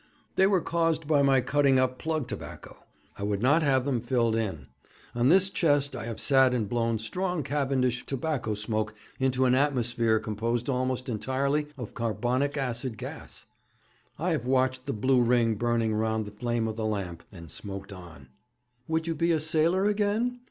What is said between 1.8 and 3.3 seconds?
plug tobacco. I